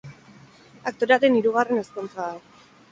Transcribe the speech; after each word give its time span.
Aktorearen 0.93 1.39
hirugarren 1.41 1.85
ezkontza 1.87 2.21
da. 2.33 2.65